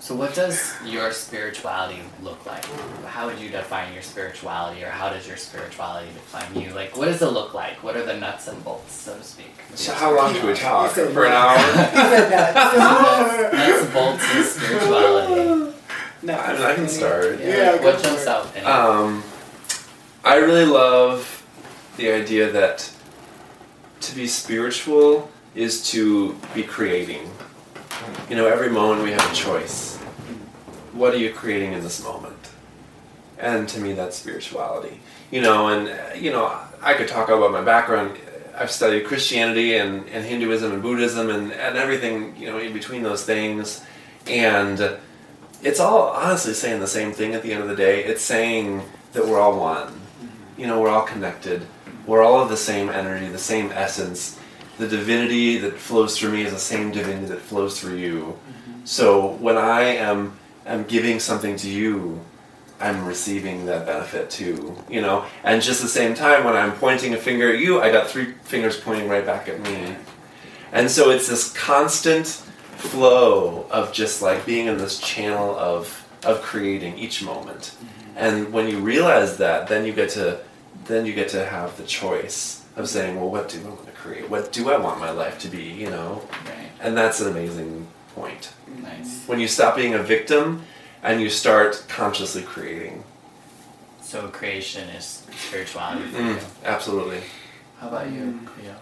so 0.00 0.14
what 0.14 0.34
does 0.34 0.72
your 0.86 1.12
spirituality 1.12 2.00
look 2.22 2.46
like? 2.46 2.64
How 3.06 3.26
would 3.26 3.38
you 3.38 3.50
define 3.50 3.92
your 3.92 4.02
spirituality, 4.02 4.82
or 4.82 4.88
how 4.90 5.10
does 5.10 5.26
your 5.28 5.36
spirituality 5.36 6.08
define 6.14 6.58
you? 6.62 6.72
Like, 6.72 6.96
what 6.96 7.06
does 7.06 7.20
it 7.20 7.26
look 7.26 7.52
like? 7.52 7.82
What 7.82 7.96
are 7.96 8.04
the 8.06 8.16
nuts 8.16 8.48
and 8.48 8.62
bolts, 8.64 8.94
so 8.94 9.14
to 9.18 9.22
speak? 9.22 9.52
of 9.70 9.78
So 9.78 9.92
your 9.92 10.00
how 10.00 10.16
long 10.16 10.32
do 10.32 10.46
we 10.46 10.54
talk? 10.54 10.88
You 10.96 11.04
said 11.04 11.12
For 11.12 11.26
an 11.26 11.32
hour? 11.32 11.58
He 11.58 11.96
said 11.96 12.30
that. 12.32 12.54
nuts 12.78 13.82
and 13.84 13.92
bolts 13.92 14.24
of 14.34 14.44
spirituality. 14.46 15.74
No, 16.22 16.34
I 16.34 16.52
mean, 16.54 16.62
I 16.62 16.74
can 16.74 16.88
start. 16.88 17.38
Yeah, 17.40 17.76
go 17.76 17.84
what 17.84 17.96
for 17.96 18.02
jumps 18.04 18.26
out? 18.26 18.56
Um, 18.64 19.22
I 20.24 20.36
really 20.36 20.64
love 20.64 21.37
the 21.98 22.10
idea 22.10 22.50
that 22.52 22.90
to 24.00 24.14
be 24.14 24.26
spiritual 24.26 25.30
is 25.54 25.90
to 25.90 26.34
be 26.54 26.62
creating. 26.62 27.28
You 28.30 28.36
know, 28.36 28.46
every 28.46 28.70
moment 28.70 29.02
we 29.02 29.10
have 29.10 29.30
a 29.30 29.34
choice. 29.34 29.96
What 30.92 31.12
are 31.12 31.18
you 31.18 31.32
creating 31.32 31.72
in 31.72 31.82
this 31.82 32.02
moment? 32.02 32.36
And 33.38 33.68
to 33.68 33.80
me, 33.80 33.94
that's 33.94 34.16
spirituality. 34.16 35.00
You 35.32 35.42
know, 35.42 35.68
and, 35.68 35.88
uh, 35.88 36.14
you 36.14 36.30
know, 36.30 36.56
I 36.80 36.94
could 36.94 37.08
talk 37.08 37.28
about 37.28 37.50
my 37.50 37.62
background. 37.62 38.16
I've 38.56 38.70
studied 38.70 39.04
Christianity 39.04 39.76
and, 39.76 40.08
and 40.08 40.24
Hinduism 40.24 40.72
and 40.72 40.82
Buddhism 40.82 41.30
and, 41.30 41.52
and 41.52 41.76
everything, 41.76 42.36
you 42.36 42.46
know, 42.46 42.58
in 42.58 42.72
between 42.72 43.02
those 43.02 43.24
things. 43.24 43.84
And 44.28 44.98
it's 45.64 45.80
all 45.80 46.10
honestly 46.10 46.54
saying 46.54 46.78
the 46.78 46.86
same 46.86 47.12
thing 47.12 47.34
at 47.34 47.42
the 47.42 47.52
end 47.52 47.62
of 47.62 47.68
the 47.68 47.76
day. 47.76 48.04
It's 48.04 48.22
saying 48.22 48.82
that 49.14 49.26
we're 49.26 49.40
all 49.40 49.58
one. 49.58 50.00
You 50.56 50.68
know, 50.68 50.80
we're 50.80 50.90
all 50.90 51.04
connected. 51.04 51.66
We're 52.08 52.22
all 52.22 52.40
of 52.40 52.48
the 52.48 52.56
same 52.56 52.88
energy, 52.88 53.28
the 53.28 53.36
same 53.36 53.70
essence. 53.70 54.40
The 54.78 54.88
divinity 54.88 55.58
that 55.58 55.74
flows 55.74 56.18
through 56.18 56.32
me 56.32 56.42
is 56.42 56.52
the 56.54 56.58
same 56.58 56.90
divinity 56.90 57.26
that 57.26 57.40
flows 57.40 57.78
through 57.78 57.96
you. 57.96 58.38
Mm-hmm. 58.48 58.86
So 58.86 59.32
when 59.32 59.58
I 59.58 59.82
am 59.82 60.38
am 60.64 60.84
giving 60.84 61.20
something 61.20 61.54
to 61.56 61.68
you, 61.68 62.18
I'm 62.80 63.04
receiving 63.04 63.66
that 63.66 63.84
benefit 63.84 64.30
too. 64.30 64.74
You 64.88 65.02
know, 65.02 65.26
and 65.44 65.60
just 65.60 65.82
the 65.82 65.88
same 65.88 66.14
time 66.14 66.44
when 66.44 66.56
I'm 66.56 66.72
pointing 66.72 67.12
a 67.12 67.18
finger 67.18 67.52
at 67.52 67.58
you, 67.58 67.82
I 67.82 67.92
got 67.92 68.08
three 68.08 68.32
fingers 68.42 68.80
pointing 68.80 69.06
right 69.06 69.26
back 69.26 69.46
at 69.46 69.60
me. 69.60 69.94
And 70.72 70.90
so 70.90 71.10
it's 71.10 71.28
this 71.28 71.52
constant 71.52 72.26
flow 72.26 73.66
of 73.70 73.92
just 73.92 74.22
like 74.22 74.46
being 74.46 74.66
in 74.66 74.78
this 74.78 74.98
channel 74.98 75.54
of 75.58 76.06
of 76.24 76.40
creating 76.40 76.96
each 76.96 77.22
moment. 77.22 77.74
Mm-hmm. 77.74 78.16
And 78.16 78.52
when 78.54 78.66
you 78.66 78.78
realize 78.78 79.36
that, 79.36 79.68
then 79.68 79.84
you 79.84 79.92
get 79.92 80.08
to 80.10 80.40
then 80.88 81.06
you 81.06 81.14
get 81.14 81.28
to 81.30 81.44
have 81.44 81.76
the 81.76 81.84
choice 81.84 82.64
of 82.76 82.88
saying, 82.88 83.16
well, 83.16 83.30
what 83.30 83.48
do 83.48 83.60
I 83.64 83.68
want 83.68 83.86
to 83.86 83.92
create? 83.92 84.28
What 84.28 84.52
do 84.52 84.70
I 84.70 84.76
want 84.78 84.98
my 85.00 85.10
life 85.10 85.38
to 85.40 85.48
be? 85.48 85.62
You 85.64 85.90
know, 85.90 86.22
right. 86.46 86.70
and 86.80 86.96
that's 86.96 87.20
an 87.20 87.28
amazing 87.28 87.86
point. 88.14 88.52
Nice. 88.82 89.24
When 89.26 89.38
you 89.38 89.48
stop 89.48 89.76
being 89.76 89.94
a 89.94 90.02
victim 90.02 90.64
and 91.02 91.20
you 91.20 91.30
start 91.30 91.84
consciously 91.88 92.42
creating. 92.42 93.04
So 94.02 94.28
creation 94.28 94.88
is 94.90 95.22
spirituality 95.36 96.04
for 96.10 96.18
Mm, 96.18 96.34
you. 96.34 96.40
absolutely. 96.64 97.20
How 97.78 97.88
about 97.88 98.10
you, 98.10 98.20
Mm. 98.20 98.46
Cleo? 98.46 98.74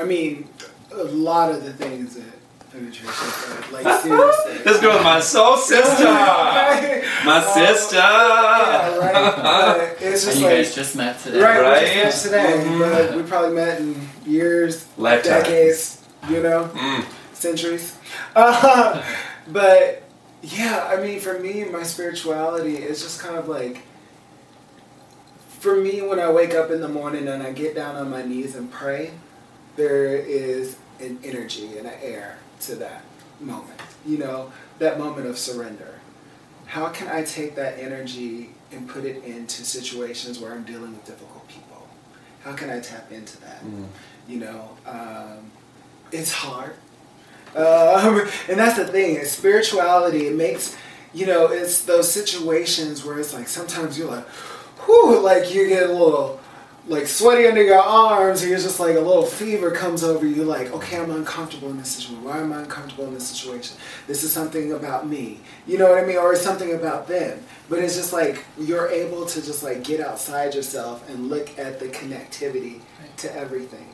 I 0.00 0.04
mean, 0.04 0.48
a 0.92 1.04
lot 1.04 1.50
of 1.50 1.64
the 1.64 1.72
things 1.72 2.14
that 2.14 2.24
Patricia 2.72 3.04
said, 3.06 3.70
like 3.72 4.00
seriously. 4.02 4.58
This 4.64 4.80
girl's 4.80 5.04
my 5.04 5.20
soul 5.20 5.56
sister. 5.58 6.04
My 7.24 7.36
Uh, 7.38 7.54
sister. 7.54 7.96
yeah, 7.96 8.96
right. 8.96 9.36
But 9.36 9.80
it's 10.00 10.02
And 10.02 10.32
just 10.32 10.38
you 10.38 10.46
like 10.46 10.56
guys 10.56 10.74
just 10.74 10.96
met 10.96 11.20
today. 11.20 11.40
right, 11.40 11.60
Right? 11.60 11.82
we 11.82 12.02
just 12.02 12.30
met 12.30 12.52
today, 12.56 12.64
Mhm. 12.68 12.78
but 13.08 13.16
we 13.16 13.22
probably 13.22 13.54
met 13.54 13.78
in 13.80 14.08
years, 14.26 14.86
Lifetimes. 14.96 15.44
decades, 15.44 15.98
you 16.30 16.42
know, 16.42 16.70
Mm. 16.74 17.04
centuries. 17.34 17.94
Uh, 18.34 19.02
but 19.48 20.02
yeah, 20.42 20.88
I 20.90 20.96
mean, 20.96 21.20
for 21.20 21.38
me, 21.38 21.64
my 21.64 21.82
spirituality 21.84 22.76
is 22.76 23.02
just 23.02 23.20
kind 23.20 23.36
of 23.36 23.48
like. 23.48 23.82
For 25.60 25.76
me, 25.76 26.02
when 26.02 26.18
I 26.18 26.28
wake 26.32 26.54
up 26.54 26.70
in 26.72 26.80
the 26.80 26.88
morning 26.88 27.28
and 27.28 27.40
I 27.42 27.52
get 27.52 27.76
down 27.76 27.94
on 27.94 28.10
my 28.10 28.22
knees 28.22 28.56
and 28.56 28.72
pray, 28.72 29.12
there 29.76 30.16
is 30.16 30.74
an 30.98 31.20
energy 31.22 31.78
and 31.78 31.86
an 31.86 31.94
air 32.02 32.38
to 32.62 32.76
that 32.76 33.04
moment. 33.40 33.80
You 34.06 34.18
know, 34.18 34.52
that 34.78 34.98
moment 34.98 35.26
of 35.26 35.38
surrender. 35.38 35.98
How 36.66 36.88
can 36.88 37.08
I 37.08 37.22
take 37.22 37.54
that 37.56 37.78
energy 37.78 38.50
and 38.70 38.88
put 38.88 39.04
it 39.04 39.22
into 39.24 39.64
situations 39.64 40.38
where 40.38 40.52
I'm 40.52 40.64
dealing 40.64 40.92
with 40.92 41.04
difficult 41.04 41.46
people? 41.48 41.88
How 42.42 42.54
can 42.54 42.70
I 42.70 42.80
tap 42.80 43.12
into 43.12 43.40
that? 43.42 43.62
Mm. 43.62 43.86
You 44.26 44.38
know, 44.38 44.70
um, 44.86 45.50
it's 46.10 46.32
hard. 46.32 46.74
Um, 47.54 48.20
and 48.48 48.58
that's 48.58 48.76
the 48.76 48.86
thing, 48.86 49.16
is 49.16 49.30
spirituality, 49.30 50.28
it 50.28 50.34
makes, 50.34 50.74
you 51.12 51.26
know, 51.26 51.48
it's 51.48 51.84
those 51.84 52.10
situations 52.10 53.04
where 53.04 53.18
it's 53.18 53.34
like 53.34 53.48
sometimes 53.48 53.98
you're 53.98 54.10
like, 54.10 54.26
whew, 54.86 55.20
like 55.20 55.54
you 55.54 55.68
get 55.68 55.90
a 55.90 55.92
little 55.92 56.40
like 56.88 57.06
sweaty 57.06 57.46
under 57.46 57.62
your 57.62 57.78
arms, 57.80 58.40
and 58.42 58.50
you're 58.50 58.58
just 58.58 58.80
like 58.80 58.96
a 58.96 59.00
little 59.00 59.24
fever 59.24 59.70
comes 59.70 60.02
over 60.02 60.26
you, 60.26 60.42
like, 60.44 60.72
okay, 60.72 60.98
I'm 60.98 61.10
uncomfortable 61.12 61.70
in 61.70 61.78
this 61.78 61.90
situation. 61.92 62.24
Why 62.24 62.38
am 62.38 62.52
I 62.52 62.60
uncomfortable 62.62 63.06
in 63.06 63.14
this 63.14 63.28
situation? 63.28 63.76
This 64.08 64.24
is 64.24 64.32
something 64.32 64.72
about 64.72 65.06
me. 65.06 65.40
You 65.66 65.78
know 65.78 65.88
what 65.88 66.02
I 66.02 66.04
mean? 66.06 66.16
Or 66.18 66.32
it's 66.32 66.42
something 66.42 66.74
about 66.74 67.06
them. 67.06 67.38
But 67.68 67.78
it's 67.78 67.94
just 67.94 68.12
like 68.12 68.44
you're 68.58 68.88
able 68.88 69.26
to 69.26 69.40
just 69.42 69.62
like 69.62 69.84
get 69.84 70.00
outside 70.00 70.54
yourself 70.54 71.08
and 71.08 71.28
look 71.30 71.56
at 71.58 71.78
the 71.78 71.86
connectivity 71.86 72.80
to 73.18 73.34
everything. 73.36 73.88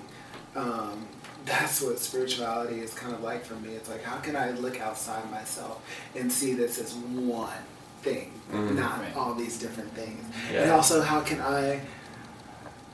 Um, 0.56 1.06
that's 1.44 1.80
what 1.82 1.98
spirituality 1.98 2.80
is 2.80 2.92
kind 2.94 3.14
of 3.14 3.22
like 3.22 3.44
for 3.44 3.54
me. 3.54 3.70
It's 3.74 3.88
like, 3.88 4.02
how 4.02 4.16
can 4.18 4.34
I 4.34 4.50
look 4.52 4.80
outside 4.80 5.30
myself 5.30 5.82
and 6.16 6.30
see 6.32 6.54
this 6.54 6.78
as 6.78 6.94
one 6.94 7.52
thing, 8.02 8.32
Mm. 8.52 8.76
not 8.76 8.98
Right. 9.00 9.16
all 9.16 9.34
these 9.34 9.58
different 9.58 9.94
things? 9.94 10.24
Yeah. 10.52 10.62
And 10.62 10.72
also, 10.72 11.00
how 11.02 11.20
can 11.20 11.40
I, 11.40 11.80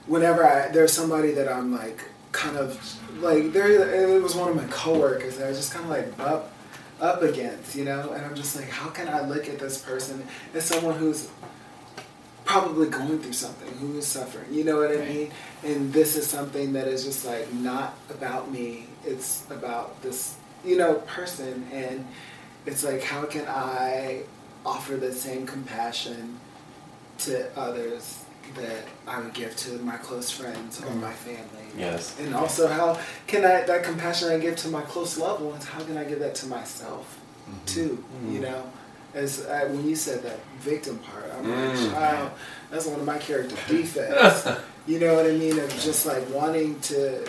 whenever 0.06 0.44
I, 0.44 0.68
there's 0.68 0.92
somebody 0.92 1.32
that 1.32 1.48
I'm 1.48 1.72
like, 1.72 2.04
kind 2.32 2.56
of, 2.56 2.78
like, 3.22 3.52
there, 3.52 4.14
it 4.14 4.22
was 4.22 4.34
one 4.34 4.50
of 4.50 4.56
my 4.56 4.64
coworkers 4.64 5.36
that 5.36 5.46
I 5.46 5.48
was 5.48 5.58
just 5.58 5.72
kind 5.72 5.84
of 5.84 5.90
like 5.90 6.18
up, 6.18 6.52
up 7.00 7.22
against, 7.22 7.74
you 7.74 7.84
know? 7.84 8.12
And 8.12 8.24
I'm 8.24 8.34
just 8.34 8.56
like, 8.56 8.68
how 8.68 8.90
can 8.90 9.08
I 9.08 9.26
look 9.26 9.48
at 9.48 9.58
this 9.58 9.78
person 9.80 10.26
as 10.52 10.64
someone 10.64 10.96
who's 10.96 11.30
probably 12.44 12.88
going 12.88 13.18
through 13.20 13.32
something, 13.32 13.72
who 13.78 13.98
is 13.98 14.06
suffering, 14.06 14.52
you 14.52 14.64
know 14.64 14.76
what 14.76 14.90
I 14.90 15.04
mean? 15.04 15.30
And 15.62 15.92
this 15.92 16.16
is 16.16 16.26
something 16.26 16.74
that 16.74 16.86
is 16.86 17.04
just 17.04 17.24
like 17.24 17.52
not 17.54 17.96
about 18.10 18.50
me, 18.50 18.86
it's 19.04 19.44
about 19.50 20.00
this, 20.02 20.36
you 20.64 20.76
know, 20.76 20.94
person. 21.06 21.66
And 21.72 22.06
it's 22.66 22.84
like, 22.84 23.02
how 23.02 23.24
can 23.24 23.46
I 23.48 24.22
offer 24.64 24.96
the 24.96 25.12
same 25.12 25.46
compassion 25.46 26.38
to 27.18 27.56
others 27.58 28.23
that 28.56 28.84
I 29.06 29.20
would 29.20 29.32
give 29.34 29.56
to 29.56 29.72
my 29.78 29.96
close 29.96 30.30
friends 30.30 30.82
or 30.84 30.90
my 30.94 31.12
family? 31.12 31.66
Yes. 31.76 32.18
And 32.20 32.34
also, 32.34 32.68
how 32.68 32.98
can 33.26 33.44
I, 33.44 33.62
that 33.62 33.82
compassion 33.84 34.28
I 34.30 34.38
give 34.38 34.56
to 34.58 34.68
my 34.68 34.82
close 34.82 35.18
loved 35.18 35.42
ones, 35.42 35.64
how 35.64 35.80
can 35.82 35.96
I 35.96 36.04
give 36.04 36.20
that 36.20 36.34
to 36.36 36.46
myself 36.46 37.18
too? 37.66 38.02
You 38.28 38.38
Mhm. 38.38 38.42
know? 38.42 38.62
As 39.14 39.46
I, 39.46 39.64
when 39.66 39.88
you 39.88 39.94
said 39.94 40.22
that 40.24 40.40
victim 40.58 40.98
part, 40.98 41.30
I'm 41.36 41.48
like, 41.48 41.78
Mm. 41.78 41.92
wow, 41.92 42.30
that's 42.70 42.86
one 42.86 42.98
of 42.98 43.06
my 43.06 43.18
character 43.18 43.56
defects. 43.68 44.48
you 44.86 44.98
know 44.98 45.14
what 45.14 45.26
I 45.26 45.30
mean? 45.32 45.58
Of 45.58 45.70
just 45.80 46.04
like 46.06 46.28
wanting 46.30 46.80
to 46.80 47.24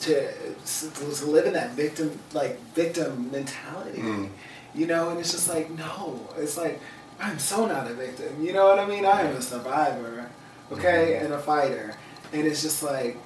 to 0.00 0.32
to 0.64 1.26
live 1.26 1.46
in 1.46 1.52
that 1.54 1.70
victim 1.72 2.18
like 2.32 2.58
victim 2.74 3.30
mentality. 3.32 4.00
Mm. 4.02 4.28
You 4.74 4.86
know, 4.86 5.10
and 5.10 5.18
it's 5.20 5.32
just 5.32 5.48
like 5.48 5.70
no, 5.70 6.28
it's 6.36 6.56
like 6.56 6.80
I'm 7.20 7.38
so 7.38 7.66
not 7.66 7.88
a 7.90 7.94
victim. 7.94 8.30
You 8.44 8.52
know 8.52 8.66
what 8.68 8.78
I 8.78 8.86
mean? 8.86 9.04
I 9.04 9.22
am 9.22 9.36
a 9.36 9.42
survivor, 9.42 10.28
okay, 10.72 11.14
Mm-hmm. 11.16 11.24
and 11.26 11.34
a 11.34 11.38
fighter, 11.38 11.94
and 12.32 12.46
it's 12.46 12.62
just 12.62 12.82
like, 12.82 13.16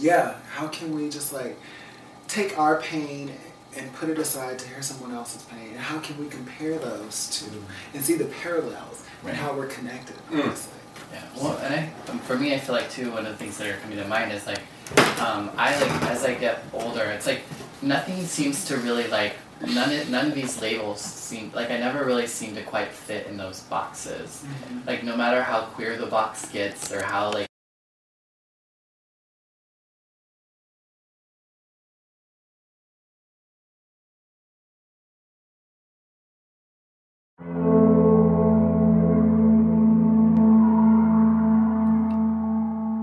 yeah, 0.00 0.36
how 0.54 0.68
can 0.68 0.94
we 0.94 1.08
just 1.10 1.32
like 1.32 1.58
take 2.28 2.58
our 2.58 2.80
pain 2.80 3.32
and 3.76 3.92
put 3.94 4.08
it 4.08 4.18
aside 4.18 4.58
to 4.58 4.68
hear 4.68 4.82
someone 4.82 5.12
else's 5.14 5.42
pain? 5.44 5.68
And 5.70 5.78
how 5.78 5.98
can 6.00 6.18
we 6.18 6.28
compare 6.28 6.78
those 6.78 7.28
two 7.40 7.62
and 7.94 8.04
see 8.04 8.14
the 8.14 8.26
parallels 8.26 9.04
Right. 9.22 9.30
and 9.30 9.36
how 9.38 9.54
we're 9.54 9.66
connected? 9.66 10.16
Mm. 10.30 10.44
Honestly. 10.44 10.72
Yeah. 11.12 11.22
Well, 11.36 11.58
and 11.58 11.74
I, 11.74 12.10
um, 12.10 12.18
for 12.20 12.38
me, 12.38 12.54
I 12.54 12.58
feel 12.58 12.74
like 12.74 12.90
too 12.90 13.10
one 13.12 13.26
of 13.26 13.32
the 13.32 13.38
things 13.38 13.58
that 13.58 13.68
are 13.68 13.76
coming 13.78 13.98
to 13.98 14.04
mind 14.06 14.32
is 14.32 14.46
like, 14.46 14.60
um, 15.20 15.50
I 15.56 15.78
like 15.80 16.02
as 16.10 16.24
I 16.24 16.34
get 16.34 16.62
older, 16.72 17.02
it's 17.04 17.26
like 17.26 17.42
nothing 17.82 18.24
seems 18.24 18.64
to 18.66 18.76
really 18.78 19.06
like 19.08 19.34
none 19.66 19.92
of, 19.92 20.10
none 20.10 20.26
of 20.26 20.34
these 20.34 20.60
labels 20.60 21.00
seem 21.00 21.50
like 21.54 21.70
I 21.70 21.78
never 21.78 22.04
really 22.04 22.26
seem 22.26 22.54
to 22.54 22.62
quite 22.62 22.92
fit 22.92 23.26
in 23.26 23.36
those 23.36 23.60
boxes. 23.60 24.44
Mm-hmm. 24.44 24.86
Like 24.86 25.04
no 25.04 25.16
matter 25.16 25.42
how 25.42 25.62
queer 25.62 25.96
the 25.96 26.06
box 26.06 26.48
gets 26.50 26.92
or 26.92 27.02
how 27.02 27.32
like 27.32 27.46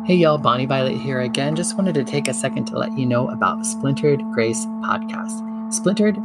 Hey 0.06 0.16
y'all, 0.16 0.40
Bonnie 0.40 0.66
Violet 0.66 0.98
here 0.98 1.22
again. 1.22 1.56
Just 1.56 1.78
wanted 1.78 1.94
to 1.94 2.04
take 2.04 2.28
a 2.28 2.34
second 2.34 2.66
to 2.66 2.80
let 2.80 2.98
you 2.98 3.06
know 3.06 3.30
about 3.30 3.64
Splintered 3.64 4.24
Grace 4.34 4.66
Podcast. 4.66 5.72
Splintered 5.72 6.18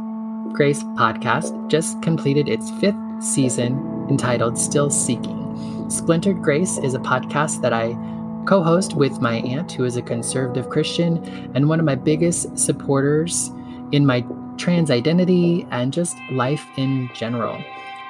Grace 0.53 0.83
Podcast 0.83 1.69
just 1.69 2.01
completed 2.01 2.47
its 2.47 2.71
fifth 2.79 2.95
season 3.19 4.07
entitled 4.09 4.57
Still 4.57 4.89
Seeking. 4.89 5.89
Splintered 5.89 6.41
Grace 6.41 6.77
is 6.77 6.93
a 6.93 6.99
podcast 6.99 7.61
that 7.61 7.73
I 7.73 7.93
co 8.45 8.63
host 8.63 8.95
with 8.95 9.21
my 9.21 9.35
aunt, 9.37 9.71
who 9.71 9.83
is 9.83 9.97
a 9.97 10.01
conservative 10.01 10.69
Christian 10.69 11.23
and 11.55 11.67
one 11.67 11.79
of 11.79 11.85
my 11.85 11.95
biggest 11.95 12.57
supporters 12.57 13.51
in 13.91 14.05
my 14.05 14.25
trans 14.57 14.91
identity 14.91 15.67
and 15.71 15.91
just 15.91 16.17
life 16.31 16.65
in 16.77 17.09
general. 17.13 17.61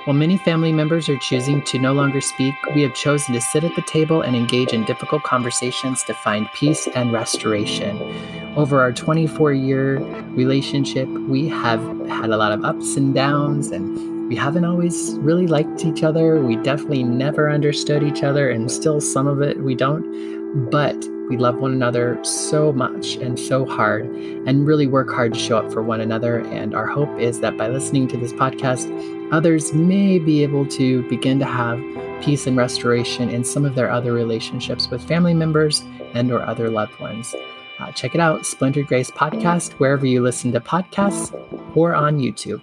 While 0.06 0.15
many 0.15 0.38
family 0.38 0.72
members 0.72 1.10
are 1.10 1.18
choosing 1.18 1.63
to 1.63 1.80
no 1.80 1.94
longer 1.94 2.22
speak, 2.22 2.54
we 2.75 2.84
have 2.84 2.94
chosen 2.94 3.34
to 3.34 3.42
sit 3.42 3.63
at 3.63 3.75
the 3.75 3.82
table 3.82 4.22
and 4.22 4.36
engage 4.36 4.72
in 4.72 4.86
difficult 4.86 5.24
conversations 5.24 6.04
to 6.04 6.13
find 6.13 6.48
peace 6.54 6.88
and 6.94 7.12
restoration. 7.12 8.45
Over 8.56 8.80
our 8.80 8.94
24 8.94 9.52
year 9.52 9.98
relationship, 10.34 11.10
we 11.10 11.50
have 11.50 11.82
had 12.08 12.30
a 12.30 12.38
lot 12.38 12.54
of 12.54 12.64
ups 12.64 12.96
and 12.96 13.14
downs, 13.14 13.70
and 13.70 14.30
we 14.30 14.36
haven't 14.38 14.64
always 14.64 15.12
really 15.20 15.46
liked 15.46 15.84
each 15.84 16.04
other. 16.04 16.42
We 16.42 16.56
definitely 16.56 17.04
never 17.04 17.52
understood 17.52 18.02
each 18.02 18.24
other, 18.24 18.50
and 18.50 18.72
still 18.72 19.02
some 19.02 19.28
of 19.28 19.42
it 19.42 19.60
we 19.60 19.76
don't. 19.76 20.70
But 20.70 20.96
we 21.28 21.36
love 21.36 21.58
one 21.58 21.74
another 21.74 22.18
so 22.24 22.72
much 22.72 23.18
and 23.18 23.38
so 23.38 23.66
hard, 23.66 24.06
and 24.06 24.66
really 24.66 24.88
work 24.88 25.10
hard 25.10 25.34
to 25.34 25.40
show 25.40 25.58
up 25.58 25.70
for 25.74 25.84
one 25.84 26.00
another. 26.00 26.40
And 26.40 26.74
our 26.74 26.88
hope 26.88 27.20
is 27.20 27.42
that 27.42 27.58
by 27.58 27.68
listening 27.68 28.08
to 28.08 28.18
this 28.18 28.32
podcast, 28.32 28.88
others 29.34 29.74
may 29.74 30.18
be 30.18 30.44
able 30.44 30.66
to 30.68 31.04
begin 31.10 31.40
to 31.40 31.46
have 31.46 31.78
peace 32.24 32.48
and 32.48 32.56
restoration 32.56 33.30
in 33.30 33.44
some 33.44 33.66
of 33.66 33.76
their 33.76 33.92
other 33.92 34.14
relationships 34.14 34.88
with 34.88 35.06
family 35.06 35.34
members 35.34 35.84
and 36.14 36.32
or 36.32 36.42
other 36.42 36.70
loved 36.70 36.98
ones 37.02 37.36
uh, 37.79 37.91
check 37.91 38.15
it 38.15 38.22
out 38.22 38.46
splintered 38.46 38.88
grace 38.88 39.12
podcast 39.12 39.74
wherever 39.74 40.05
you 40.05 40.22
listen 40.22 40.51
to 40.51 40.60
podcasts 40.60 41.32
or 41.75 41.94
on 41.94 42.20
youtube. 42.20 42.62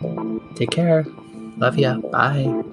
Take 0.57 0.71
care. 0.71 1.04
Love 1.59 1.78
ya. 1.78 1.99
Bye 1.99 2.72